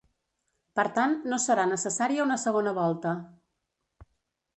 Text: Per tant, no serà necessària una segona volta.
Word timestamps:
Per 0.77 0.85
tant, 0.95 1.11
no 1.33 1.37
serà 1.43 1.65
necessària 1.71 2.23
una 2.29 2.39
segona 2.45 2.73
volta. 2.79 3.13